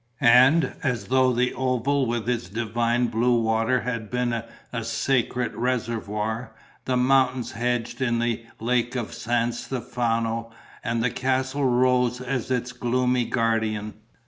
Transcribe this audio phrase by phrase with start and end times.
[0.23, 4.33] And, as though the oval with its divine blue water had been
[4.73, 10.49] a sacred reservoir, the mountains hedged in the Lake of San Stefano
[10.83, 13.93] and the castle rose as its gloomy guardian.